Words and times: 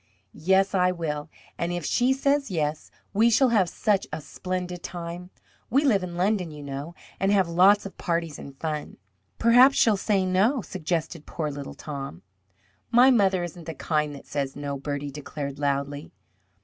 "Yes, 0.33 0.73
I 0.73 0.91
will. 0.91 1.29
And 1.59 1.71
if 1.71 1.85
she 1.85 2.11
says 2.11 2.49
yes, 2.49 2.89
we 3.13 3.29
shall 3.29 3.49
have 3.49 3.69
such 3.69 4.07
a 4.11 4.19
splendid 4.19 4.81
time. 4.81 5.29
We 5.69 5.85
live 5.85 6.01
in 6.01 6.17
London, 6.17 6.49
you 6.49 6.63
know, 6.63 6.95
and 7.19 7.31
have 7.31 7.47
lots 7.47 7.85
of 7.85 7.99
parties 7.99 8.39
and 8.39 8.57
fun." 8.57 8.97
"Perhaps 9.37 9.75
she 9.75 9.91
will 9.91 9.97
say 9.97 10.25
no?" 10.25 10.63
suggested 10.63 11.27
poor 11.27 11.51
little 11.51 11.75
Tom. 11.75 12.23
"My 12.89 13.11
mother 13.11 13.43
isn't 13.43 13.65
the 13.67 13.75
kind 13.75 14.15
that 14.15 14.25
says 14.25 14.55
no," 14.55 14.75
Bertie 14.79 15.11
declared 15.11 15.59
loudly. 15.59 16.09